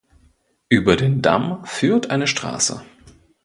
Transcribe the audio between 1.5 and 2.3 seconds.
führt eine